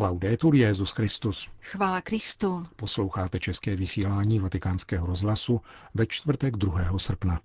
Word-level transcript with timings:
Laudetur 0.00 0.54
Jezus 0.54 0.90
Christus. 0.90 1.48
Chvála 1.60 2.00
Kristu. 2.00 2.66
Posloucháte 2.76 3.38
české 3.40 3.76
vysílání 3.76 4.38
Vatikánského 4.38 5.06
rozhlasu 5.06 5.60
ve 5.94 6.06
čtvrtek 6.06 6.56
2. 6.56 6.98
srpna. 6.98 7.40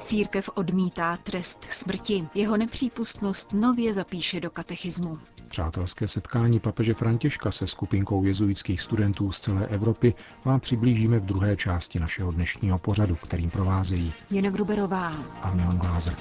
Církev 0.00 0.50
odmítá 0.54 1.16
trest 1.16 1.64
smrti. 1.64 2.28
Jeho 2.34 2.56
nepřípustnost 2.56 3.52
nově 3.52 3.94
zapíše 3.94 4.40
do 4.40 4.50
katechismu. 4.50 5.18
Přátelské 5.52 6.08
setkání 6.08 6.60
papeže 6.60 6.94
Františka 6.94 7.50
se 7.50 7.66
skupinkou 7.66 8.24
jezuitských 8.24 8.80
studentů 8.80 9.32
z 9.32 9.40
celé 9.40 9.66
Evropy 9.66 10.14
vám 10.44 10.60
přiblížíme 10.60 11.18
v 11.18 11.24
druhé 11.24 11.56
části 11.56 11.98
našeho 11.98 12.32
dnešního 12.32 12.78
pořadu, 12.78 13.16
kterým 13.16 13.50
provázejí 13.50 14.12
Jena 14.30 14.50
Gruberová 14.50 15.12
a 15.42 15.54
Milan 15.54 15.78
Glázer. 15.78 16.14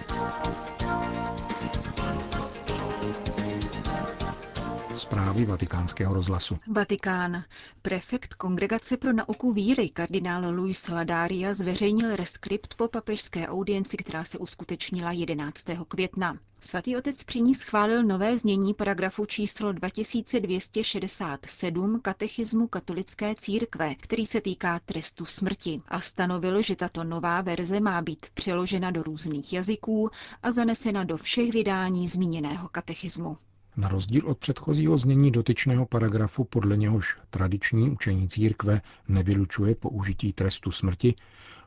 Zprávy 4.95 5.45
vatikánského 5.45 6.13
rozhlasu. 6.13 6.57
Vatikán. 6.67 7.43
Prefekt 7.81 8.33
Kongregace 8.33 8.97
pro 8.97 9.13
nauku 9.13 9.53
víry 9.53 9.89
kardinál 9.89 10.53
Luis 10.55 10.87
Ladaria 10.89 11.53
zveřejnil 11.53 12.15
reskript 12.15 12.75
po 12.75 12.87
papežské 12.87 13.47
audienci, 13.47 13.97
která 13.97 14.23
se 14.23 14.37
uskutečnila 14.37 15.11
11. 15.11 15.65
května. 15.87 16.37
Svatý 16.59 16.97
otec 16.97 17.23
při 17.23 17.41
ní 17.41 17.55
schválil 17.55 18.03
nové 18.03 18.37
znění 18.37 18.73
paragrafu 18.73 19.25
číslo 19.25 19.71
2267 19.73 21.99
katechismu 22.01 22.67
katolické 22.67 23.35
církve, 23.35 23.95
který 23.95 24.25
se 24.25 24.41
týká 24.41 24.79
trestu 24.85 25.25
smrti 25.25 25.81
a 25.87 26.01
stanovil, 26.01 26.61
že 26.61 26.75
tato 26.75 27.03
nová 27.03 27.41
verze 27.41 27.79
má 27.79 28.01
být 28.01 28.25
přeložena 28.33 28.91
do 28.91 29.03
různých 29.03 29.53
jazyků 29.53 30.09
a 30.43 30.51
zanesena 30.51 31.03
do 31.03 31.17
všech 31.17 31.51
vydání 31.51 32.07
zmíněného 32.07 32.69
katechismu. 32.69 33.37
Na 33.77 33.87
rozdíl 33.87 34.27
od 34.27 34.37
předchozího 34.37 34.97
znění 34.97 35.31
dotyčného 35.31 35.85
paragrafu, 35.85 36.43
podle 36.43 36.77
něhož 36.77 37.17
tradiční 37.29 37.89
učení 37.89 38.27
církve 38.29 38.81
nevylučuje 39.07 39.75
použití 39.75 40.33
trestu 40.33 40.71
smrti, 40.71 41.15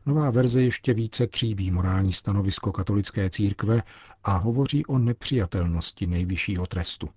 nová 0.07 0.31
verze 0.31 0.63
ještě 0.63 0.95
více 0.95 1.27
tříbí 1.27 1.71
morální 1.71 2.13
stanovisko 2.13 2.73
katolické 2.73 3.31
církve 3.31 3.83
a 4.25 4.37
hovoří 4.37 4.87
o 4.87 4.99
nepřijatelnosti 4.99 6.07
nejvyššího 6.07 6.67
trestu. 6.67 7.09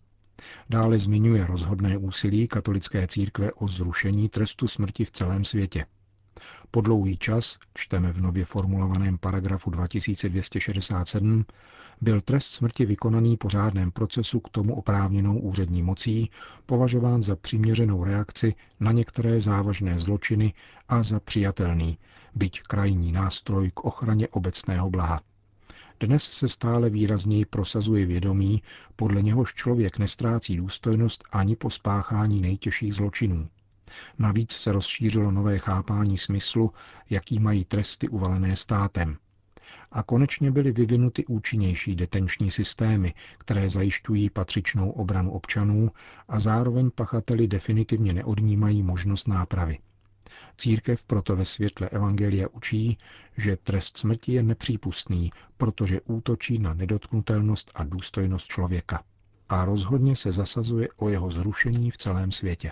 Dále 0.69 0.99
zmiňuje 0.99 1.47
rozhodné 1.47 1.97
úsilí 1.97 2.47
katolické 2.47 3.07
církve 3.07 3.51
o 3.53 3.67
zrušení 3.67 4.29
trestu 4.29 4.67
smrti 4.67 5.05
v 5.05 5.11
celém 5.11 5.45
světě. 5.45 5.85
Po 6.71 6.81
dlouhý 6.81 7.17
čas, 7.17 7.57
čteme 7.73 8.13
v 8.13 8.21
nově 8.21 8.45
formulovaném 8.45 9.17
paragrafu 9.17 9.69
2267, 9.69 11.45
byl 12.01 12.21
trest 12.21 12.51
smrti 12.51 12.85
vykonaný 12.85 13.37
po 13.37 13.49
řádném 13.49 13.91
procesu 13.91 14.39
k 14.39 14.49
tomu 14.49 14.75
oprávněnou 14.75 15.39
úřední 15.39 15.83
mocí 15.83 16.29
považován 16.65 17.23
za 17.23 17.35
přiměřenou 17.35 18.03
reakci 18.03 18.55
na 18.79 18.91
některé 18.91 19.41
závažné 19.41 19.99
zločiny 19.99 20.53
a 20.89 21.03
za 21.03 21.19
přijatelný, 21.19 21.97
byť 22.35 22.61
krajní 22.61 23.11
nástroj 23.11 23.71
k 23.73 23.85
ochraně 23.85 24.27
obecného 24.27 24.89
blaha. 24.89 25.21
Dnes 25.99 26.23
se 26.23 26.47
stále 26.49 26.89
výrazněji 26.89 27.45
prosazuje 27.45 28.05
vědomí, 28.05 28.61
podle 28.95 29.21
něhož 29.21 29.53
člověk 29.53 29.97
nestrácí 29.97 30.57
důstojnost 30.57 31.23
ani 31.31 31.55
po 31.55 31.69
spáchání 31.69 32.41
nejtěžších 32.41 32.93
zločinů. 32.95 33.49
Navíc 34.19 34.51
se 34.51 34.71
rozšířilo 34.71 35.31
nové 35.31 35.59
chápání 35.59 36.17
smyslu, 36.17 36.71
jaký 37.09 37.39
mají 37.39 37.65
tresty 37.65 38.09
uvalené 38.09 38.55
státem. 38.55 39.17
A 39.91 40.03
konečně 40.03 40.51
byly 40.51 40.71
vyvinuty 40.71 41.25
účinnější 41.25 41.95
detenční 41.95 42.51
systémy, 42.51 43.13
které 43.37 43.69
zajišťují 43.69 44.29
patřičnou 44.29 44.89
obranu 44.89 45.31
občanů 45.31 45.91
a 46.27 46.39
zároveň 46.39 46.91
pachateli 46.95 47.47
definitivně 47.47 48.13
neodnímají 48.13 48.83
možnost 48.83 49.27
nápravy. 49.27 49.79
Církev 50.57 51.05
proto 51.05 51.35
ve 51.35 51.45
světle 51.45 51.89
Evangelia 51.89 52.47
učí, 52.47 52.97
že 53.37 53.57
trest 53.57 53.97
smrti 53.97 54.33
je 54.33 54.43
nepřípustný, 54.43 55.31
protože 55.57 56.01
útočí 56.01 56.59
na 56.59 56.73
nedotknutelnost 56.73 57.71
a 57.75 57.83
důstojnost 57.83 58.47
člověka. 58.47 59.03
A 59.49 59.65
rozhodně 59.65 60.15
se 60.15 60.31
zasazuje 60.31 60.87
o 60.97 61.09
jeho 61.09 61.31
zrušení 61.31 61.91
v 61.91 61.97
celém 61.97 62.31
světě. 62.31 62.71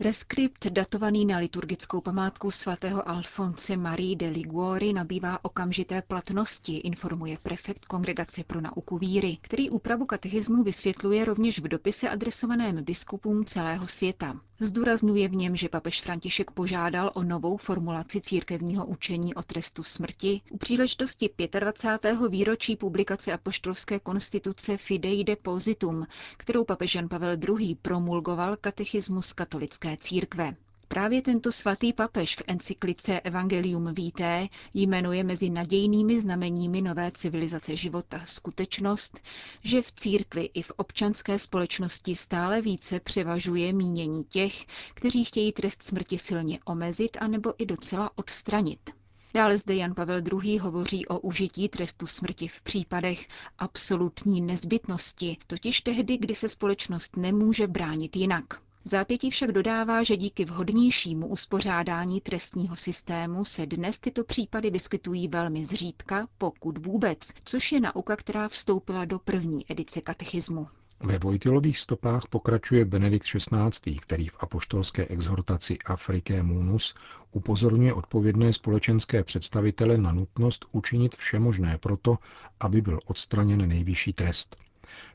Reskript 0.00 0.66
datovaný 0.66 1.26
na 1.26 1.38
liturgickou 1.38 2.00
památku 2.00 2.50
svatého 2.50 3.08
Alfonse 3.08 3.76
Marie 3.76 4.16
de 4.16 4.28
Liguori 4.28 4.92
nabývá 4.92 5.38
okamžité 5.44 6.02
platnosti, 6.02 6.76
informuje 6.76 7.38
prefekt 7.42 7.84
Kongregace 7.84 8.44
pro 8.44 8.60
nauku 8.60 8.98
víry, 8.98 9.38
který 9.40 9.70
úpravu 9.70 10.06
katechismu 10.06 10.62
vysvětluje 10.62 11.24
rovněž 11.24 11.58
v 11.58 11.68
dopise 11.68 12.08
adresovaném 12.10 12.84
biskupům 12.84 13.44
celého 13.44 13.86
světa. 13.86 14.40
Zdůrazňuje 14.64 15.28
v 15.28 15.34
něm, 15.34 15.56
že 15.56 15.68
papež 15.68 16.00
František 16.02 16.50
požádal 16.50 17.10
o 17.14 17.22
novou 17.22 17.56
formulaci 17.56 18.20
církevního 18.20 18.86
učení 18.86 19.34
o 19.34 19.42
trestu 19.42 19.82
smrti 19.82 20.40
u 20.50 20.56
příležitosti 20.58 21.30
25. 21.60 22.18
výročí 22.28 22.76
publikace 22.76 23.32
apoštolské 23.32 24.00
konstituce 24.00 24.76
Fidei 24.76 25.24
Depositum, 25.24 26.06
kterou 26.36 26.64
papež 26.64 26.94
Jan 26.94 27.08
Pavel 27.08 27.36
II. 27.60 27.74
promulgoval 27.74 28.56
katechismus 28.56 29.32
katolické 29.32 29.96
církve. 30.00 30.54
Právě 30.92 31.22
tento 31.22 31.52
svatý 31.52 31.92
papež 31.92 32.36
v 32.36 32.42
encyklice 32.46 33.20
Evangelium 33.20 33.94
Vitae 33.94 34.48
jmenuje 34.74 35.24
mezi 35.24 35.50
nadějnými 35.50 36.20
znameními 36.20 36.80
nové 36.80 37.10
civilizace 37.10 37.76
života 37.76 38.20
skutečnost, 38.24 39.20
že 39.62 39.82
v 39.82 39.92
církvi 39.92 40.42
i 40.54 40.62
v 40.62 40.70
občanské 40.76 41.38
společnosti 41.38 42.14
stále 42.14 42.62
více 42.62 43.00
převažuje 43.00 43.72
mínění 43.72 44.24
těch, 44.24 44.66
kteří 44.94 45.24
chtějí 45.24 45.52
trest 45.52 45.82
smrti 45.82 46.18
silně 46.18 46.58
omezit 46.64 47.16
anebo 47.20 47.52
i 47.58 47.66
docela 47.66 48.10
odstranit. 48.18 48.90
Dále 49.34 49.58
zde 49.58 49.76
Jan 49.76 49.94
Pavel 49.94 50.22
II. 50.42 50.58
hovoří 50.58 51.06
o 51.06 51.18
užití 51.18 51.68
trestu 51.68 52.06
smrti 52.06 52.48
v 52.48 52.62
případech 52.62 53.28
absolutní 53.58 54.40
nezbytnosti, 54.40 55.36
totiž 55.46 55.80
tehdy, 55.80 56.16
kdy 56.18 56.34
se 56.34 56.48
společnost 56.48 57.16
nemůže 57.16 57.66
bránit 57.66 58.16
jinak. 58.16 58.44
Zápětí 58.84 59.30
však 59.30 59.52
dodává, 59.52 60.02
že 60.02 60.16
díky 60.16 60.44
vhodnějšímu 60.44 61.26
uspořádání 61.26 62.20
trestního 62.20 62.76
systému 62.76 63.44
se 63.44 63.66
dnes 63.66 63.98
tyto 63.98 64.24
případy 64.24 64.70
vyskytují 64.70 65.28
velmi 65.28 65.64
zřídka, 65.64 66.28
pokud 66.38 66.86
vůbec, 66.86 67.18
což 67.44 67.72
je 67.72 67.80
nauka, 67.80 68.16
která 68.16 68.48
vstoupila 68.48 69.04
do 69.04 69.18
první 69.18 69.64
edice 69.68 70.00
katechismu. 70.00 70.66
Ve 71.00 71.18
Vojtilových 71.18 71.78
stopách 71.78 72.22
pokračuje 72.30 72.84
Benedikt 72.84 73.26
XVI., 73.26 73.96
který 74.00 74.28
v 74.28 74.36
apoštolské 74.40 75.06
exhortaci 75.06 75.78
Afriké 75.84 76.42
Munus 76.42 76.94
upozorňuje 77.32 77.94
odpovědné 77.94 78.52
společenské 78.52 79.24
představitele 79.24 79.98
na 79.98 80.12
nutnost 80.12 80.64
učinit 80.72 81.16
vše 81.16 81.38
možné 81.38 81.78
proto, 81.78 82.18
aby 82.60 82.80
byl 82.80 82.98
odstraněn 83.06 83.68
nejvyšší 83.68 84.12
trest. 84.12 84.56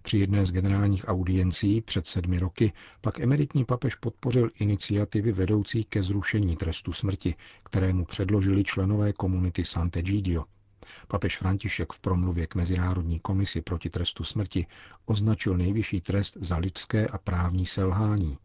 Při 0.01 0.17
jedné 0.19 0.45
z 0.45 0.51
generálních 0.51 1.07
audiencí 1.07 1.81
před 1.81 2.07
sedmi 2.07 2.39
roky 2.39 2.73
pak 3.01 3.19
emeritní 3.19 3.65
papež 3.65 3.95
podpořil 3.95 4.49
iniciativy 4.59 5.31
vedoucí 5.31 5.83
ke 5.83 6.03
zrušení 6.03 6.55
trestu 6.55 6.93
smrti, 6.93 7.35
kterému 7.63 8.05
předložili 8.05 8.63
členové 8.63 9.13
komunity 9.13 9.63
Sant'Egidio. 9.65 10.43
Papež 11.07 11.37
František 11.37 11.93
v 11.93 11.99
promluvě 11.99 12.47
k 12.47 12.55
Mezinárodní 12.55 13.19
komisi 13.19 13.61
proti 13.61 13.89
trestu 13.89 14.23
smrti 14.23 14.65
označil 15.05 15.57
nejvyšší 15.57 16.01
trest 16.01 16.37
za 16.41 16.57
lidské 16.57 17.07
a 17.07 17.17
právní 17.17 17.65
selhání 17.65 18.37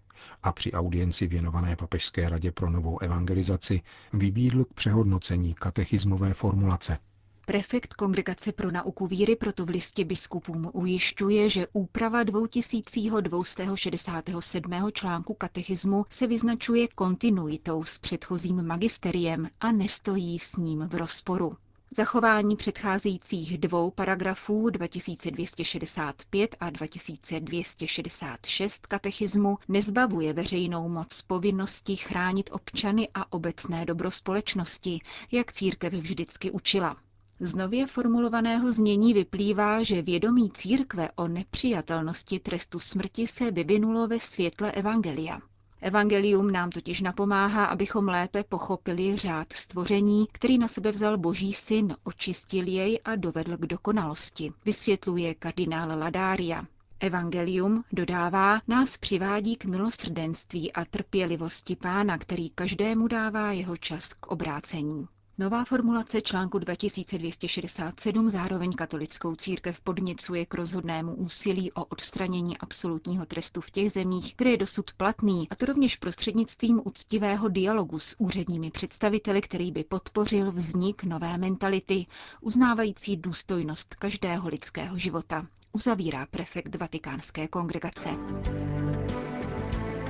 a 0.42 0.52
při 0.52 0.72
audienci 0.72 1.26
věnované 1.26 1.76
Papežské 1.76 2.28
radě 2.28 2.52
pro 2.52 2.70
novou 2.70 2.98
evangelizaci 2.98 3.82
vybídl 4.12 4.64
k 4.64 4.72
přehodnocení 4.72 5.54
katechismové 5.54 6.34
formulace. 6.34 6.98
Prefekt 7.46 7.94
Kongregace 7.94 8.52
pro 8.52 8.70
nauku 8.70 9.06
víry 9.06 9.36
proto 9.36 9.66
v 9.66 9.68
listě 9.68 10.04
biskupům 10.04 10.70
ujišťuje, 10.72 11.48
že 11.48 11.66
úprava 11.72 12.22
2267. 12.22 14.72
článku 14.92 15.34
katechismu 15.34 16.06
se 16.10 16.26
vyznačuje 16.26 16.88
kontinuitou 16.88 17.84
s 17.84 17.98
předchozím 17.98 18.62
magisteriem 18.66 19.48
a 19.60 19.72
nestojí 19.72 20.38
s 20.38 20.56
ním 20.56 20.88
v 20.88 20.94
rozporu. 20.94 21.52
Zachování 21.96 22.56
předcházejících 22.56 23.58
dvou 23.58 23.90
paragrafů 23.90 24.70
2265 24.70 26.56
a 26.60 26.70
2266 26.70 28.86
katechismu 28.86 29.58
nezbavuje 29.68 30.32
veřejnou 30.32 30.88
moc 30.88 31.22
povinnosti 31.22 31.96
chránit 31.96 32.50
občany 32.52 33.08
a 33.14 33.32
obecné 33.32 33.84
dobro 33.84 34.10
společnosti, 34.10 35.00
jak 35.32 35.52
církev 35.52 35.92
vždycky 35.92 36.50
učila. 36.50 36.96
Z 37.44 37.54
nově 37.54 37.86
formulovaného 37.86 38.72
znění 38.72 39.14
vyplývá, 39.14 39.82
že 39.82 40.02
vědomí 40.02 40.50
církve 40.50 41.10
o 41.16 41.28
nepřijatelnosti 41.28 42.38
trestu 42.38 42.78
smrti 42.78 43.26
se 43.26 43.50
vyvinulo 43.50 44.08
ve 44.08 44.20
světle 44.20 44.72
Evangelia. 44.72 45.40
Evangelium 45.80 46.52
nám 46.52 46.70
totiž 46.70 47.00
napomáhá, 47.00 47.64
abychom 47.64 48.08
lépe 48.08 48.44
pochopili 48.44 49.16
řád 49.16 49.52
stvoření, 49.52 50.26
který 50.32 50.58
na 50.58 50.68
sebe 50.68 50.90
vzal 50.90 51.18
Boží 51.18 51.52
syn, 51.52 51.96
očistil 52.04 52.68
jej 52.68 53.00
a 53.04 53.16
dovedl 53.16 53.56
k 53.56 53.66
dokonalosti, 53.66 54.52
vysvětluje 54.64 55.34
kardinál 55.34 55.98
Ladária. 55.98 56.64
Evangelium, 57.00 57.84
dodává, 57.92 58.60
nás 58.68 58.96
přivádí 58.96 59.56
k 59.56 59.64
milosrdenství 59.64 60.72
a 60.72 60.84
trpělivosti 60.84 61.76
pána, 61.76 62.18
který 62.18 62.50
každému 62.50 63.08
dává 63.08 63.52
jeho 63.52 63.76
čas 63.76 64.12
k 64.12 64.26
obrácení. 64.26 65.06
Nová 65.38 65.64
formulace 65.64 66.20
článku 66.22 66.58
2267 66.58 68.30
zároveň 68.30 68.72
katolickou 68.72 69.34
církev 69.34 69.80
podněcuje 69.80 70.46
k 70.46 70.54
rozhodnému 70.54 71.14
úsilí 71.14 71.72
o 71.72 71.84
odstranění 71.84 72.58
absolutního 72.58 73.26
trestu 73.26 73.60
v 73.60 73.70
těch 73.70 73.92
zemích, 73.92 74.34
kde 74.36 74.50
je 74.50 74.56
dosud 74.56 74.92
platný, 74.92 75.48
a 75.50 75.54
to 75.54 75.66
rovněž 75.66 75.96
prostřednictvím 75.96 76.80
úctivého 76.84 77.48
dialogu 77.48 77.98
s 77.98 78.14
úředními 78.18 78.70
představiteli, 78.70 79.40
který 79.40 79.72
by 79.72 79.84
podpořil 79.84 80.52
vznik 80.52 81.04
nové 81.04 81.38
mentality, 81.38 82.06
uznávající 82.40 83.16
důstojnost 83.16 83.94
každého 83.94 84.48
lidského 84.48 84.98
života, 84.98 85.46
uzavírá 85.72 86.26
prefekt 86.26 86.74
Vatikánské 86.74 87.48
kongregace. 87.48 88.10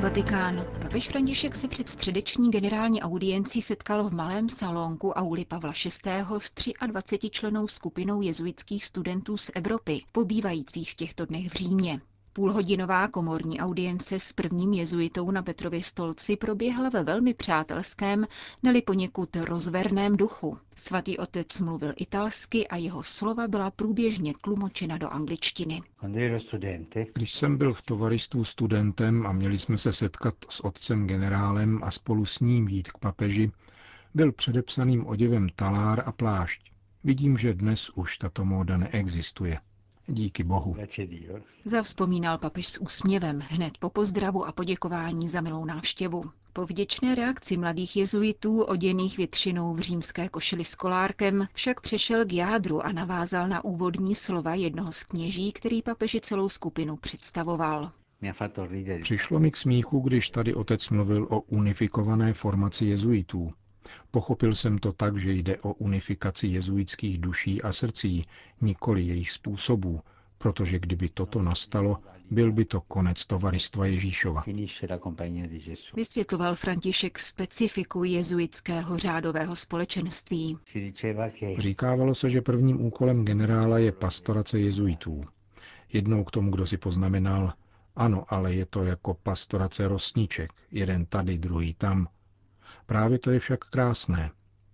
Vatikán. 0.02 0.66
Papež 0.78 1.08
František 1.08 1.54
se 1.54 1.68
před 1.68 1.88
středeční 1.88 2.50
generální 2.50 3.02
audiencí 3.02 3.62
setkal 3.62 4.04
v 4.08 4.14
malém 4.14 4.48
salonku 4.48 5.10
Auli 5.10 5.44
Pavla 5.44 5.72
VI. 5.84 5.90
s 6.38 6.52
23 6.86 7.30
členou 7.30 7.66
skupinou 7.68 8.20
jezuitských 8.22 8.84
studentů 8.84 9.36
z 9.36 9.50
Evropy, 9.54 10.02
pobývajících 10.12 10.90
v 10.92 10.94
těchto 10.94 11.26
dnech 11.26 11.48
v 11.50 11.54
Římě. 11.54 12.00
Půlhodinová 12.34 13.08
komorní 13.08 13.60
audience 13.60 14.20
s 14.20 14.32
prvním 14.32 14.72
jezuitou 14.72 15.30
na 15.30 15.42
Petrově 15.42 15.82
stolci 15.82 16.36
proběhla 16.36 16.88
ve 16.88 17.04
velmi 17.04 17.34
přátelském, 17.34 18.26
neli 18.62 18.82
poněkud 18.82 19.36
rozverném 19.36 20.16
duchu. 20.16 20.58
Svatý 20.76 21.18
otec 21.18 21.60
mluvil 21.60 21.92
italsky 21.96 22.68
a 22.68 22.76
jeho 22.76 23.02
slova 23.02 23.48
byla 23.48 23.70
průběžně 23.70 24.32
tlumočena 24.40 24.98
do 24.98 25.08
angličtiny. 25.08 25.82
Když 27.14 27.34
jsem 27.34 27.56
byl 27.56 27.72
v 27.72 27.82
tovaristvu 27.82 28.44
studentem 28.44 29.26
a 29.26 29.32
měli 29.32 29.58
jsme 29.58 29.78
se 29.78 29.92
setkat 29.92 30.34
s 30.48 30.64
otcem 30.64 31.06
generálem 31.06 31.80
a 31.84 31.90
spolu 31.90 32.24
s 32.24 32.40
ním 32.40 32.68
jít 32.68 32.90
k 32.92 32.98
papeži, 32.98 33.50
byl 34.14 34.32
předepsaným 34.32 35.06
oděvem 35.06 35.48
talár 35.56 36.02
a 36.06 36.12
plášť. 36.12 36.72
Vidím, 37.04 37.38
že 37.38 37.54
dnes 37.54 37.90
už 37.94 38.18
tato 38.18 38.44
móda 38.44 38.76
neexistuje. 38.76 39.58
Díky 40.06 40.44
Bohu. 40.44 40.76
Zavzpomínal 41.64 42.38
papež 42.38 42.66
s 42.68 42.80
úsměvem 42.80 43.42
hned 43.48 43.78
po 43.78 43.90
pozdravu 43.90 44.46
a 44.46 44.52
poděkování 44.52 45.28
za 45.28 45.40
milou 45.40 45.64
návštěvu. 45.64 46.22
Po 46.52 46.66
vděčné 46.66 47.14
reakci 47.14 47.56
mladých 47.56 47.96
jezuitů 47.96 48.62
oděných 48.62 49.16
většinou 49.16 49.74
v 49.74 49.80
římské 49.80 50.28
košili 50.28 50.64
s 50.64 50.74
kolárkem 50.74 51.48
však 51.54 51.80
přešel 51.80 52.24
k 52.24 52.32
jádru 52.32 52.82
a 52.86 52.92
navázal 52.92 53.48
na 53.48 53.64
úvodní 53.64 54.14
slova 54.14 54.54
jednoho 54.54 54.92
z 54.92 55.02
kněží, 55.02 55.52
který 55.52 55.82
papeži 55.82 56.20
celou 56.20 56.48
skupinu 56.48 56.96
představoval. 56.96 57.92
Přišlo 59.02 59.40
mi 59.40 59.50
k 59.50 59.56
smíchu, 59.56 60.00
když 60.00 60.30
tady 60.30 60.54
otec 60.54 60.88
mluvil 60.88 61.26
o 61.30 61.40
unifikované 61.40 62.32
formaci 62.32 62.84
jezuitů. 62.86 63.52
Pochopil 64.10 64.54
jsem 64.54 64.78
to 64.78 64.92
tak, 64.92 65.20
že 65.20 65.32
jde 65.32 65.58
o 65.58 65.72
unifikaci 65.72 66.46
jezuitských 66.46 67.18
duší 67.18 67.62
a 67.62 67.72
srdcí, 67.72 68.26
nikoli 68.60 69.02
jejich 69.02 69.30
způsobů, 69.30 70.00
protože 70.38 70.78
kdyby 70.78 71.08
toto 71.08 71.42
nastalo, 71.42 71.98
byl 72.30 72.52
by 72.52 72.64
to 72.64 72.80
konec 72.80 73.26
tovaristva 73.26 73.86
Ježíšova. 73.86 74.44
Vysvětloval 75.96 76.54
František 76.54 77.18
specifiku 77.18 78.04
jezuitského 78.04 78.98
řádového 78.98 79.56
společenství. 79.56 80.58
Říkávalo 81.58 82.14
se, 82.14 82.30
že 82.30 82.40
prvním 82.40 82.80
úkolem 82.86 83.24
generála 83.24 83.78
je 83.78 83.92
pastorace 83.92 84.60
jezuitů. 84.60 85.24
Jednou 85.92 86.24
k 86.24 86.30
tomu, 86.30 86.50
kdo 86.50 86.66
si 86.66 86.76
poznamenal, 86.76 87.52
ano, 87.96 88.24
ale 88.28 88.54
je 88.54 88.66
to 88.66 88.84
jako 88.84 89.14
pastorace 89.14 89.88
rostníček, 89.88 90.50
jeden 90.70 91.06
tady, 91.06 91.38
druhý 91.38 91.74
tam, 91.74 92.08
Právě 92.86 93.18
to 93.18 93.30
je 93.30 93.38
však 93.38 93.60
krásné. 93.64 94.30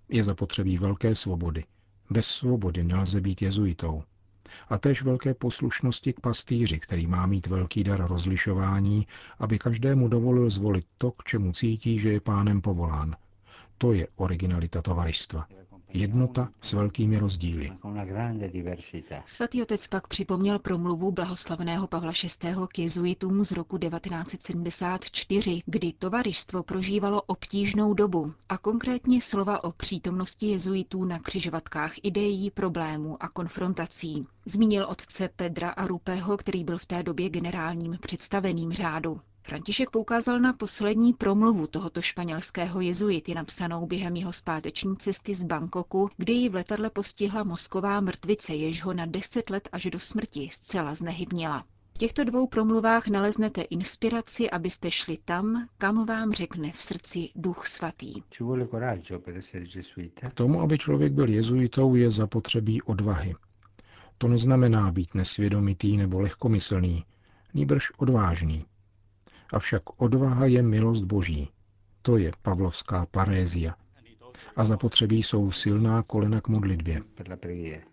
Je 0.08 0.24
zapotřebí 0.24 0.78
velké 0.78 1.14
svobody. 1.14 1.64
Bez 2.10 2.26
svobody 2.26 2.84
nelze 2.84 3.20
být 3.20 3.42
jezuitou. 3.42 4.02
A 4.68 4.78
též 4.78 5.02
velké 5.02 5.34
poslušnosti 5.34 6.12
k 6.12 6.20
pastýři, 6.20 6.78
který 6.78 7.06
má 7.06 7.26
mít 7.26 7.46
velký 7.46 7.84
dar 7.84 8.06
rozlišování, 8.06 9.06
aby 9.38 9.58
každému 9.58 10.08
dovolil 10.08 10.50
zvolit 10.50 10.84
to, 10.98 11.10
k 11.10 11.24
čemu 11.24 11.52
cítí, 11.52 11.98
že 11.98 12.12
je 12.12 12.20
pánem 12.20 12.60
povolán. 12.60 13.16
To 13.78 13.92
je 13.92 14.08
originalita 14.16 14.82
tovaristva 14.82 15.46
jednota 15.92 16.48
s 16.60 16.72
velkými 16.72 17.18
rozdíly. 17.18 17.72
Svatý 19.26 19.62
otec 19.62 19.88
pak 19.88 20.08
připomněl 20.08 20.58
promluvu 20.58 21.12
blahoslaveného 21.12 21.86
Pavla 21.86 22.12
VI. 22.42 22.50
k 22.72 22.78
jezuitům 22.78 23.44
z 23.44 23.52
roku 23.52 23.78
1974, 23.78 25.62
kdy 25.66 25.92
tovaristvo 25.92 26.62
prožívalo 26.62 27.22
obtížnou 27.22 27.94
dobu 27.94 28.32
a 28.48 28.58
konkrétně 28.58 29.20
slova 29.20 29.64
o 29.64 29.72
přítomnosti 29.72 30.46
jezuitů 30.46 31.04
na 31.04 31.18
křižovatkách 31.18 31.92
ideí, 32.02 32.50
problémů 32.50 33.22
a 33.22 33.28
konfrontací. 33.28 34.26
Zmínil 34.46 34.86
otce 34.88 35.28
Pedra 35.36 35.70
a 35.70 35.86
Rupého, 35.86 36.36
který 36.36 36.64
byl 36.64 36.78
v 36.78 36.86
té 36.86 37.02
době 37.02 37.28
generálním 37.30 37.98
představeným 38.00 38.72
řádu. 38.72 39.20
František 39.48 39.90
poukázal 39.90 40.40
na 40.40 40.52
poslední 40.52 41.12
promluvu 41.12 41.66
tohoto 41.66 42.02
španělského 42.02 42.80
jezuity, 42.80 43.34
napsanou 43.34 43.86
během 43.86 44.16
jeho 44.16 44.32
zpáteční 44.32 44.96
cesty 44.96 45.34
z 45.34 45.42
Bangkoku, 45.42 46.10
kdy 46.16 46.32
ji 46.32 46.48
v 46.48 46.54
letadle 46.54 46.90
postihla 46.90 47.44
mozková 47.44 48.00
mrtvice, 48.00 48.54
jež 48.54 48.84
ho 48.84 48.92
na 48.92 49.06
deset 49.06 49.50
let 49.50 49.68
až 49.72 49.84
do 49.84 49.98
smrti 49.98 50.48
zcela 50.52 50.94
znehybnila. 50.94 51.64
V 51.94 51.98
těchto 51.98 52.24
dvou 52.24 52.46
promluvách 52.46 53.08
naleznete 53.08 53.62
inspiraci, 53.62 54.50
abyste 54.50 54.90
šli 54.90 55.18
tam, 55.24 55.68
kam 55.78 56.06
vám 56.06 56.32
řekne 56.32 56.72
v 56.72 56.80
srdci 56.80 57.28
Duch 57.36 57.66
Svatý. 57.66 58.14
K 60.14 60.34
tomu, 60.34 60.60
aby 60.60 60.78
člověk 60.78 61.12
byl 61.12 61.28
jezuitou, 61.28 61.94
je 61.94 62.10
zapotřebí 62.10 62.82
odvahy. 62.82 63.34
To 64.18 64.28
neznamená 64.28 64.92
být 64.92 65.14
nesvědomitý 65.14 65.96
nebo 65.96 66.20
lehkomyslný, 66.20 67.04
nýbrž 67.54 67.90
odvážný. 67.96 68.64
Avšak 69.52 69.82
odvaha 70.02 70.46
je 70.46 70.62
milost 70.62 71.04
boží. 71.04 71.48
To 72.02 72.16
je 72.16 72.32
pavlovská 72.42 73.06
parézia. 73.10 73.74
A 74.56 74.64
zapotřebí 74.64 75.22
jsou 75.22 75.50
silná 75.52 76.02
kolena 76.02 76.40
k 76.40 76.48
modlitbě. 76.48 77.02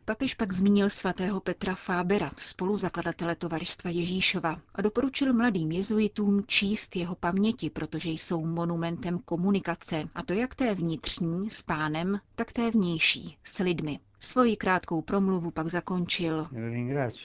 Papež 0.05 0.33
pak 0.33 0.51
zmínil 0.53 0.89
svatého 0.89 1.39
Petra 1.39 1.75
Fábera, 1.75 2.31
spoluzakladatele 2.37 3.35
tovaristva 3.35 3.89
Ježíšova, 3.89 4.59
a 4.75 4.81
doporučil 4.81 5.33
mladým 5.33 5.71
jezuitům 5.71 6.43
číst 6.47 6.95
jeho 6.95 7.15
paměti, 7.15 7.69
protože 7.69 8.09
jsou 8.09 8.45
monumentem 8.45 9.19
komunikace, 9.25 10.03
a 10.15 10.23
to 10.23 10.33
jak 10.33 10.55
té 10.55 10.75
vnitřní 10.75 11.49
s 11.49 11.61
pánem, 11.61 12.19
tak 12.35 12.53
té 12.53 12.71
vnější 12.71 13.37
s 13.43 13.59
lidmi. 13.59 13.99
Svoji 14.19 14.55
krátkou 14.57 15.01
promluvu 15.01 15.51
pak 15.51 15.67
zakončil. 15.67 16.47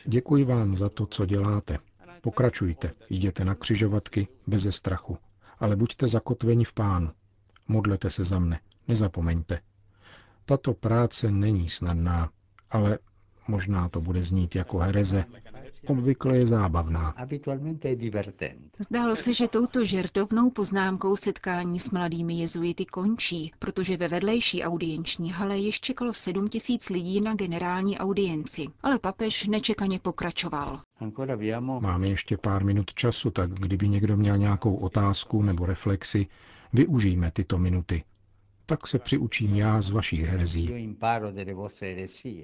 Děkuji 0.04 0.45
vám 0.45 0.76
za 0.76 0.88
to, 0.88 1.07
co 1.07 1.26
děláte. 1.26 1.78
Pokračujte, 2.21 2.93
jděte 3.11 3.45
na 3.45 3.55
křižovatky 3.55 4.29
beze 4.47 4.73
strachu, 4.73 5.19
ale 5.59 5.77
buďte 5.77 6.09
zakotveni 6.09 6.65
v 6.65 6.73
pánu. 6.73 7.11
Modlete 7.69 8.11
se 8.11 8.25
za 8.25 8.39
mne, 8.39 8.61
nezapomeňte. 8.89 9.61
Tato 10.45 10.75
práce 10.75 11.31
není 11.31 11.69
snadná, 11.69 12.31
ale 12.71 12.99
možná 13.49 13.89
to 13.89 14.00
bude 14.00 14.23
znít 14.23 14.55
jako 14.55 14.79
hereze, 14.79 15.25
obvykle 15.87 16.37
je 16.38 16.46
zábavná. 16.46 17.14
Zdálo 18.88 19.16
se, 19.16 19.34
že 19.34 19.49
touto 19.49 19.84
žertovnou 19.84 20.50
poznámkou 20.50 21.16
setkání 21.16 21.78
s 21.80 21.90
mladými 21.90 22.34
jezuity 22.34 22.87
končí, 22.87 23.52
protože 23.58 23.96
ve 23.96 24.08
vedlejší 24.08 24.62
audienční 24.62 25.30
hale 25.32 25.58
již 25.58 25.80
čekalo 25.80 26.12
sedm 26.12 26.49
tisíc 26.49 26.88
lidí 26.90 27.20
na 27.20 27.34
generální 27.34 27.99
audienci, 27.99 28.66
ale 28.82 28.99
papež 28.99 29.46
nečekaně 29.46 29.99
pokračoval. 29.99 30.80
Máme 31.80 32.08
ještě 32.08 32.37
pár 32.37 32.64
minut 32.64 32.94
času, 32.94 33.30
tak 33.30 33.50
kdyby 33.50 33.88
někdo 33.88 34.16
měl 34.16 34.37
nějakou 34.38 34.75
otázku 34.75 35.42
nebo 35.42 35.66
reflexi, 35.66 36.26
využijme 36.72 37.30
tyto 37.30 37.58
minuty 37.58 38.02
tak 38.71 38.87
se 38.87 38.99
přiučím 38.99 39.55
já 39.55 39.83
z 39.83 39.91
vašich 39.91 40.21
herezí. 40.21 40.71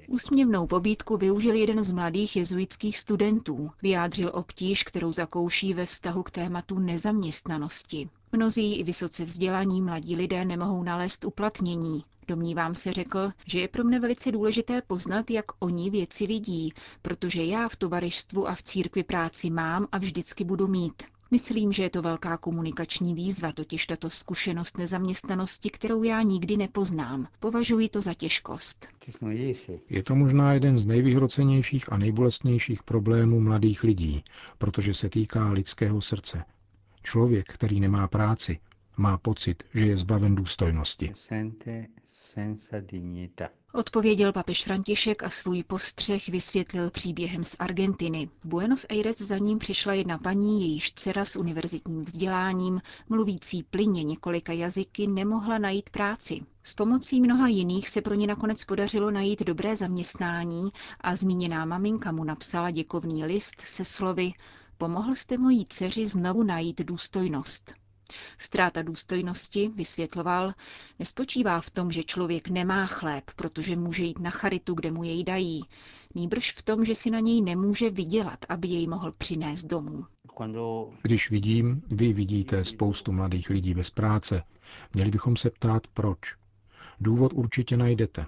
Úsměvnou 0.07 0.67
pobídku 0.67 1.17
využil 1.17 1.55
jeden 1.55 1.83
z 1.83 1.91
mladých 1.91 2.35
jezuitských 2.35 2.97
studentů. 2.97 3.71
Vyjádřil 3.81 4.31
obtíž, 4.33 4.83
kterou 4.83 5.11
zakouší 5.11 5.73
ve 5.73 5.85
vztahu 5.85 6.23
k 6.23 6.31
tématu 6.31 6.79
nezaměstnanosti. 6.79 8.09
Mnozí 8.31 8.75
i 8.75 8.83
vysoce 8.83 9.25
vzdělaní 9.25 9.81
mladí 9.81 10.15
lidé 10.15 10.45
nemohou 10.45 10.83
nalézt 10.83 11.25
uplatnění. 11.25 12.03
Domnívám 12.27 12.75
se, 12.75 12.93
řekl, 12.93 13.31
že 13.45 13.59
je 13.59 13.67
pro 13.67 13.83
mne 13.83 13.99
velice 13.99 14.31
důležité 14.31 14.81
poznat, 14.87 15.31
jak 15.31 15.45
oni 15.59 15.89
věci 15.89 16.27
vidí, 16.27 16.73
protože 17.01 17.43
já 17.43 17.69
v 17.69 17.75
tovarištvu 17.75 18.47
a 18.47 18.55
v 18.55 18.63
církvi 18.63 19.03
práci 19.03 19.49
mám 19.49 19.87
a 19.91 19.97
vždycky 19.97 20.43
budu 20.43 20.67
mít. 20.67 21.03
Myslím, 21.31 21.71
že 21.73 21.83
je 21.83 21.89
to 21.89 22.01
velká 22.01 22.37
komunikační 22.37 23.13
výzva, 23.13 23.51
totiž 23.51 23.85
tato 23.85 24.09
zkušenost 24.09 24.77
nezaměstnanosti, 24.77 25.69
kterou 25.69 26.03
já 26.03 26.21
nikdy 26.21 26.57
nepoznám. 26.57 27.27
Považuji 27.39 27.89
to 27.89 28.01
za 28.01 28.13
těžkost. 28.13 28.87
Je 29.89 30.03
to 30.03 30.15
možná 30.15 30.53
jeden 30.53 30.79
z 30.79 30.85
nejvyhrocenějších 30.85 31.91
a 31.91 31.97
nejbolestnějších 31.97 32.83
problémů 32.83 33.41
mladých 33.41 33.83
lidí, 33.83 34.23
protože 34.57 34.93
se 34.93 35.09
týká 35.09 35.51
lidského 35.51 36.01
srdce. 36.01 36.43
Člověk, 37.03 37.47
který 37.53 37.79
nemá 37.79 38.07
práci, 38.07 38.59
má 38.97 39.17
pocit, 39.17 39.63
že 39.73 39.85
je 39.85 39.97
zbaven 39.97 40.35
důstojnosti. 40.35 41.13
Odpověděl 43.73 44.33
papež 44.33 44.63
František 44.63 45.23
a 45.23 45.29
svůj 45.29 45.63
postřeh 45.63 46.29
vysvětlil 46.29 46.91
příběhem 46.91 47.43
z 47.43 47.55
Argentiny. 47.59 48.29
V 48.39 48.45
Buenos 48.45 48.85
Aires 48.89 49.17
za 49.21 49.37
ním 49.37 49.59
přišla 49.59 49.93
jedna 49.93 50.17
paní, 50.17 50.61
jejíž 50.61 50.93
dcera 50.93 51.25
s 51.25 51.35
univerzitním 51.35 52.05
vzděláním, 52.05 52.81
mluvící 53.09 53.63
plyně 53.63 54.03
několika 54.03 54.53
jazyky, 54.53 55.07
nemohla 55.07 55.57
najít 55.57 55.89
práci. 55.89 56.41
S 56.63 56.73
pomocí 56.73 57.21
mnoha 57.21 57.47
jiných 57.47 57.89
se 57.89 58.01
pro 58.01 58.13
ně 58.13 58.27
nakonec 58.27 58.65
podařilo 58.65 59.11
najít 59.11 59.43
dobré 59.43 59.75
zaměstnání 59.77 60.69
a 61.01 61.15
zmíněná 61.15 61.65
maminka 61.65 62.11
mu 62.11 62.23
napsala 62.23 62.71
děkovný 62.71 63.25
list 63.25 63.61
se 63.61 63.85
slovy 63.85 64.33
Pomohl 64.79 65.15
jste 65.15 65.37
mojí 65.37 65.65
dceři 65.69 66.05
znovu 66.05 66.43
najít 66.43 66.81
důstojnost. 66.81 67.73
Ztráta 68.37 68.81
důstojnosti, 68.81 69.69
vysvětloval, 69.75 70.53
nespočívá 70.99 71.61
v 71.61 71.69
tom, 71.69 71.91
že 71.91 72.03
člověk 72.03 72.47
nemá 72.47 72.85
chléb, 72.85 73.23
protože 73.35 73.75
může 73.75 74.03
jít 74.03 74.19
na 74.19 74.29
charitu, 74.29 74.73
kde 74.73 74.91
mu 74.91 75.03
jej 75.03 75.23
dají, 75.23 75.63
nýbrž 76.15 76.51
v 76.51 76.61
tom, 76.61 76.85
že 76.85 76.95
si 76.95 77.11
na 77.11 77.19
něj 77.19 77.41
nemůže 77.41 77.89
vydělat, 77.89 78.45
aby 78.49 78.67
jej 78.67 78.87
mohl 78.87 79.11
přinést 79.17 79.63
domů. 79.63 80.05
Když 81.01 81.31
vidím, 81.31 81.81
vy 81.91 82.13
vidíte 82.13 82.65
spoustu 82.65 83.11
mladých 83.11 83.49
lidí 83.49 83.73
bez 83.73 83.89
práce, 83.89 84.43
měli 84.93 85.11
bychom 85.11 85.35
se 85.35 85.49
ptát, 85.49 85.87
proč. 85.87 86.19
Důvod 86.99 87.33
určitě 87.33 87.77
najdete. 87.77 88.25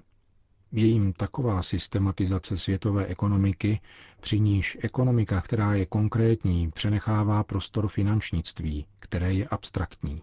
Je 0.71 0.85
jim 0.85 1.13
taková 1.13 1.63
systematizace 1.63 2.57
světové 2.57 3.05
ekonomiky, 3.05 3.79
při 4.21 4.39
níž 4.39 4.77
ekonomika, 4.81 5.41
která 5.41 5.73
je 5.73 5.85
konkrétní, 5.85 6.71
přenechává 6.71 7.43
prostor 7.43 7.87
finančnictví, 7.87 8.85
které 8.99 9.33
je 9.33 9.47
abstraktní. 9.47 10.21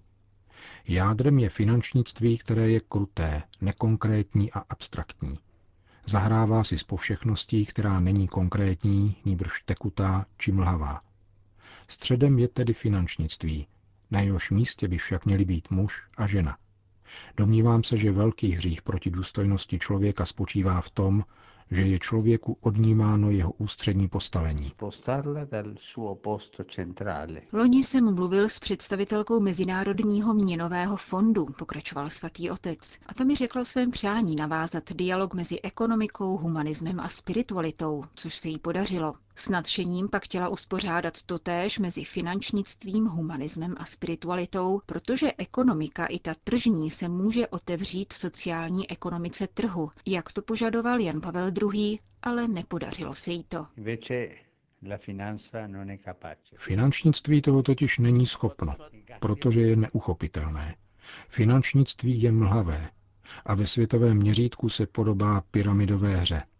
Jádrem 0.88 1.38
je 1.38 1.48
finančnictví, 1.48 2.38
které 2.38 2.70
je 2.70 2.80
kruté, 2.80 3.42
nekonkrétní 3.60 4.52
a 4.52 4.58
abstraktní. 4.58 5.38
Zahrává 6.06 6.64
si 6.64 6.78
s 6.78 6.84
povšechností, 6.84 7.66
která 7.66 8.00
není 8.00 8.28
konkrétní, 8.28 9.16
níbrž 9.24 9.60
tekutá 9.64 10.26
či 10.38 10.52
mlhavá. 10.52 11.00
Středem 11.88 12.38
je 12.38 12.48
tedy 12.48 12.72
finančnictví, 12.74 13.66
na 14.10 14.20
jehož 14.20 14.50
místě 14.50 14.88
by 14.88 14.98
však 14.98 15.26
měli 15.26 15.44
být 15.44 15.70
muž 15.70 16.02
a 16.16 16.26
žena– 16.26 16.56
Domnívám 17.36 17.84
se, 17.84 17.96
že 17.96 18.12
velký 18.12 18.50
hřích 18.52 18.82
proti 18.82 19.10
důstojnosti 19.10 19.78
člověka 19.78 20.24
spočívá 20.24 20.80
v 20.80 20.90
tom, 20.90 21.24
že 21.70 21.82
je 21.82 21.98
člověku 21.98 22.56
odnímáno 22.60 23.30
jeho 23.30 23.52
ústřední 23.52 24.08
postavení. 24.08 24.72
Loni 27.52 27.84
jsem 27.84 28.14
mluvil 28.14 28.48
s 28.48 28.58
představitelkou 28.58 29.40
Mezinárodního 29.40 30.34
měnového 30.34 30.96
fondu, 30.96 31.46
pokračoval 31.58 32.10
svatý 32.10 32.50
otec, 32.50 32.98
a 33.06 33.14
ta 33.14 33.24
mi 33.24 33.34
řekla 33.36 33.62
o 33.62 33.64
svém 33.64 33.90
přání 33.90 34.36
navázat 34.36 34.92
dialog 34.92 35.34
mezi 35.34 35.60
ekonomikou, 35.62 36.36
humanismem 36.36 37.00
a 37.00 37.08
spiritualitou, 37.08 38.04
což 38.14 38.34
se 38.34 38.48
jí 38.48 38.58
podařilo. 38.58 39.12
S 39.38 39.48
nadšením 39.48 40.08
pak 40.08 40.24
chtěla 40.24 40.48
uspořádat 40.48 41.22
totéž 41.22 41.78
mezi 41.78 42.04
finančnictvím, 42.04 43.06
humanismem 43.06 43.74
a 43.78 43.84
spiritualitou, 43.84 44.80
protože 44.86 45.32
ekonomika 45.38 46.06
i 46.06 46.18
ta 46.18 46.34
tržní 46.44 46.90
se 46.90 47.08
může 47.08 47.46
otevřít 47.46 48.12
sociální 48.12 48.90
ekonomice 48.90 49.46
trhu, 49.46 49.90
jak 50.06 50.32
to 50.32 50.42
požadoval 50.42 51.00
Jan 51.00 51.20
Pavel 51.20 51.50
II., 51.72 51.98
ale 52.22 52.48
nepodařilo 52.48 53.14
se 53.14 53.30
jí 53.32 53.44
to. 53.44 53.66
Finančnictví 56.58 57.42
toho 57.42 57.62
totiž 57.62 57.98
není 57.98 58.26
schopno, 58.26 58.74
protože 59.20 59.60
je 59.60 59.76
neuchopitelné. 59.76 60.76
Finančnictví 61.28 62.22
je 62.22 62.32
mlhavé 62.32 62.90
a 63.46 63.54
ve 63.54 63.66
světovém 63.66 64.16
měřítku 64.16 64.68
se 64.68 64.86
podobá 64.86 65.40
pyramidové 65.50 66.16
hře– 66.16 66.42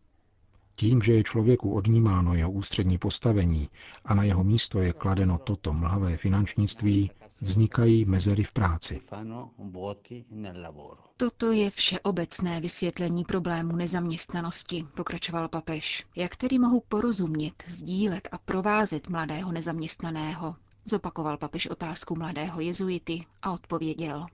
tím, 0.77 1.03
že 1.03 1.13
je 1.13 1.23
člověku 1.23 1.75
odnímáno 1.75 2.35
jeho 2.35 2.51
ústřední 2.51 2.99
postavení 2.99 3.69
a 4.05 4.15
na 4.15 4.23
jeho 4.25 4.45
místo 4.45 4.81
je 4.81 4.93
kladeno 4.93 5.39
toto 5.39 5.73
mlhavé 5.73 6.17
finančnictví, 6.17 7.11
vznikají 7.41 8.05
mezery 8.05 8.43
v 8.45 8.53
práci. 8.53 9.01
Toto 11.17 11.53
je 11.53 11.71
všeobecné 11.71 12.61
vysvětlení 12.61 13.25
problému 13.25 13.77
nezaměstnanosti, 13.77 14.87
pokračoval 14.97 15.49
papež. 15.49 16.05
Jak 16.17 16.37
tedy 16.37 16.59
mohu 16.59 16.83
porozumět, 16.89 17.65
sdílet 17.69 18.29
a 18.33 18.39
provázet 18.39 19.09
mladého 19.09 19.53
nezaměstnaného? 19.53 20.57
Zopakoval 20.85 21.37
papež 21.37 21.67
otázku 21.67 22.15
mladého 22.19 22.61
jezuity 22.61 23.25
a 23.43 23.53
odpověděl. 23.53 24.27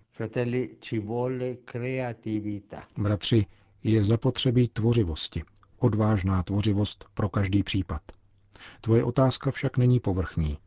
Bratři, 2.97 3.47
je 3.85 4.05
zapotřebí 4.05 4.69
tvořivosti, 4.69 5.43
odvážná 5.83 6.43
tvořivost 6.43 7.05
pro 7.15 7.29
každý 7.29 7.63
případ. 7.63 8.03
Tvoje 8.81 9.05
otázka 9.05 9.51
však 9.51 9.77
není 9.77 10.01
povrchní. 10.01 10.59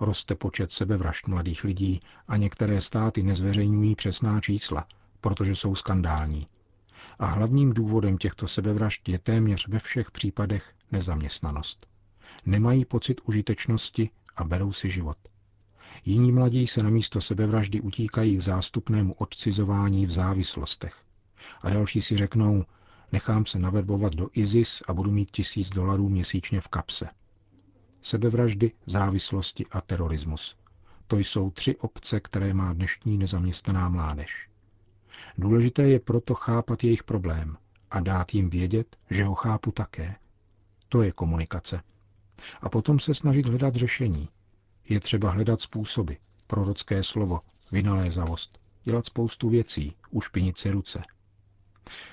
Roste 0.00 0.34
počet 0.34 0.72
sebevražd 0.72 1.28
mladých 1.28 1.64
lidí 1.64 2.00
a 2.28 2.36
některé 2.36 2.80
státy 2.80 3.22
nezveřejňují 3.22 3.94
přesná 3.94 4.40
čísla, 4.40 4.86
protože 5.20 5.56
jsou 5.56 5.74
skandální. 5.74 6.46
A 7.18 7.26
hlavním 7.26 7.72
důvodem 7.72 8.18
těchto 8.18 8.48
sebevražd 8.48 9.08
je 9.08 9.18
téměř 9.18 9.68
ve 9.68 9.78
všech 9.78 10.10
případech 10.10 10.74
nezaměstnanost. 10.92 11.86
Nemají 12.46 12.84
pocit 12.84 13.20
užitečnosti 13.24 14.10
a 14.36 14.44
berou 14.44 14.72
si 14.72 14.90
život. 14.90 15.18
Jiní 16.04 16.32
mladí 16.32 16.66
se 16.66 16.82
na 16.82 16.90
místo 16.90 17.20
sebevraždy 17.20 17.80
utíkají 17.80 18.36
k 18.36 18.40
zástupnému 18.42 19.14
odcizování 19.14 20.06
v 20.06 20.10
závislostech. 20.10 20.94
A 21.62 21.70
další 21.70 22.02
si 22.02 22.16
řeknou, 22.16 22.64
Nechám 23.12 23.46
se 23.46 23.58
naverbovat 23.58 24.14
do 24.14 24.28
ISIS 24.32 24.82
a 24.88 24.92
budu 24.92 25.10
mít 25.10 25.30
tisíc 25.30 25.70
dolarů 25.70 26.08
měsíčně 26.08 26.60
v 26.60 26.68
kapse. 26.68 27.08
Sebevraždy, 28.00 28.72
závislosti 28.86 29.66
a 29.70 29.80
terorismus. 29.80 30.56
To 31.06 31.16
jsou 31.18 31.50
tři 31.50 31.76
obce, 31.76 32.20
které 32.20 32.54
má 32.54 32.72
dnešní 32.72 33.18
nezaměstnaná 33.18 33.88
mládež. 33.88 34.48
Důležité 35.38 35.82
je 35.82 36.00
proto 36.00 36.34
chápat 36.34 36.84
jejich 36.84 37.02
problém 37.04 37.56
a 37.90 38.00
dát 38.00 38.34
jim 38.34 38.50
vědět, 38.50 38.96
že 39.10 39.24
ho 39.24 39.34
chápu 39.34 39.70
také. 39.70 40.16
To 40.88 41.02
je 41.02 41.12
komunikace. 41.12 41.82
A 42.60 42.68
potom 42.68 43.00
se 43.00 43.14
snažit 43.14 43.46
hledat 43.46 43.74
řešení. 43.74 44.28
Je 44.88 45.00
třeba 45.00 45.30
hledat 45.30 45.60
způsoby, 45.60 46.12
prorocké 46.46 47.02
slovo, 47.02 47.40
vynalézavost, 47.72 48.58
dělat 48.84 49.06
spoustu 49.06 49.48
věcí, 49.48 49.96
ušpinit 50.10 50.58
si 50.58 50.70
ruce– 50.70 51.02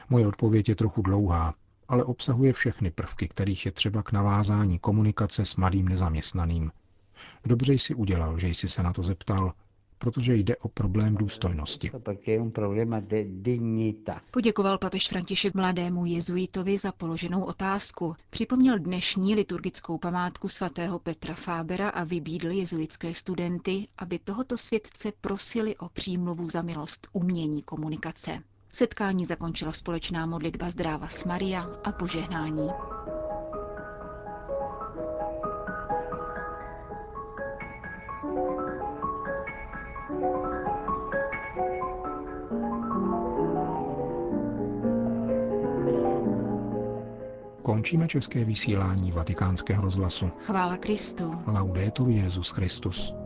Moje 0.10 0.28
odpověď 0.28 0.70
je 0.70 0.76
trochu 0.76 1.02
dlouhá, 1.02 1.54
ale 1.88 2.04
obsahuje 2.04 2.54
všechny 2.54 2.92
prvky, 2.92 3.28
kterých 3.28 3.66
je 3.66 3.72
třeba 3.72 4.04
k 4.04 4.12
navázání 4.12 4.80
komunikace 4.80 5.46
s 5.46 5.56
mladým 5.56 5.88
nezaměstnaným. 5.90 6.72
Dobře 7.46 7.74
jsi 7.74 7.96
udělal, 7.96 8.40
že 8.40 8.48
jsi 8.48 8.70
se 8.70 8.84
na 8.84 8.94
to 8.94 9.04
zeptal, 9.04 9.54
protože 9.98 10.36
jde 10.36 10.56
o 10.58 10.68
problém 10.68 11.16
důstojnosti. 11.16 11.92
Poděkoval 14.32 14.78
papež 14.78 15.08
František 15.10 15.54
mladému 15.54 16.06
jezuitovi 16.06 16.78
za 16.78 16.92
položenou 16.92 17.44
otázku. 17.44 18.16
Připomněl 18.30 18.80
dnešní 18.80 19.36
liturgickou 19.36 19.98
památku 19.98 20.48
svatého 20.48 21.00
Petra 21.00 21.36
Fábera 21.36 21.90
a 21.90 22.04
vybídl 22.04 22.52
jezuitské 22.52 23.14
studenty, 23.14 23.88
aby 23.98 24.20
tohoto 24.20 24.58
světce 24.58 25.12
prosili 25.22 25.78
o 25.78 25.90
přímluvu 25.90 26.50
za 26.50 26.62
milost 26.62 27.08
umění 27.14 27.62
komunikace. 27.62 28.44
Setkání 28.76 29.26
zakončila 29.26 29.72
společná 29.72 30.26
modlitba 30.26 30.70
Zdráva 30.70 31.08
s 31.08 31.26
Maria 31.26 31.70
a 31.84 31.92
požehnání. 31.92 32.70
Končíme 47.64 48.08
české 48.08 48.46
vysílání 48.46 49.12
vatikánského 49.12 49.82
rozhlasu. 49.84 50.32
Chvála 50.46 50.78
Kristu. 50.78 51.32
Laudetur 51.48 52.10
Jezus 52.10 52.50
Christus. 52.50 53.25